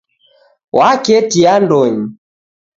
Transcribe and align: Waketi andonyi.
Waketi 0.77 1.41
andonyi. 1.55 2.05